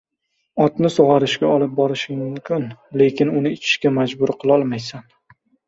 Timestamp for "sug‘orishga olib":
0.95-1.75